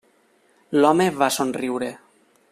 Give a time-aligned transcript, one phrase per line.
[0.79, 1.91] L'home va somriure.